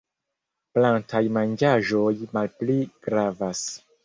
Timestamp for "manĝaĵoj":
1.35-2.09